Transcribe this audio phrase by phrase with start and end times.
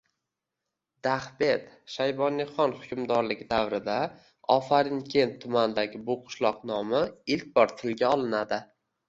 [1.07, 3.99] Dahbed- Shayboniyxon hukmronligi davrida
[4.55, 7.05] Ofarinkent tumanidagi bu qishloq nomi
[7.39, 8.63] ilk bor tilga olinadi.